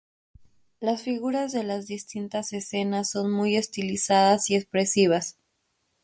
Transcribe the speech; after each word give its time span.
Las 0.79 1.03
figuras 1.03 1.51
de 1.51 1.63
las 1.63 1.85
distintas 1.85 2.53
escenas 2.53 3.11
son 3.11 3.31
muy 3.31 3.55
estilizadas 3.55 4.49
y 4.49 4.55
expresivas. 4.55 5.37